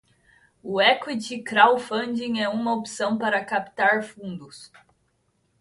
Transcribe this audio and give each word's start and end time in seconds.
O 0.63 0.79
equity 0.81 1.43
crowdfunding 1.43 2.39
é 2.41 2.49
uma 2.49 2.73
opção 2.73 3.19
para 3.19 3.45
captar 3.45 4.01
fundos. 4.01 4.71